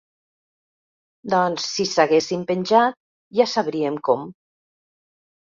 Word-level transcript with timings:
Doncs 1.33 1.67
si 1.73 1.85
s'haguessin 1.89 2.47
penjat, 2.53 2.99
ja 3.41 3.49
sabríem 3.53 4.01
com. 4.11 4.27